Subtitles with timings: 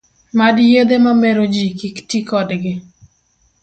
[0.37, 2.73] Mad yedhe mamero ji kik ti kodgi